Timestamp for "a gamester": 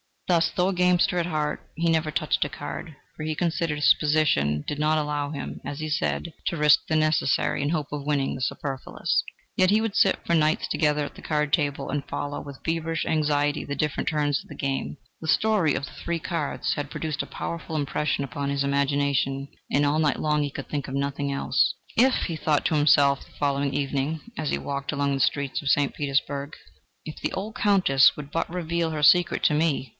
0.69-1.19